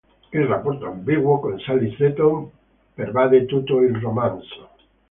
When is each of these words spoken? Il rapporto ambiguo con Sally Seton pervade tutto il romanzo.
Il 0.33 0.45
rapporto 0.47 0.87
ambiguo 0.87 1.35
con 1.39 1.59
Sally 1.59 1.93
Seton 1.95 2.49
pervade 2.95 3.45
tutto 3.45 3.81
il 3.81 3.95
romanzo. 3.97 4.67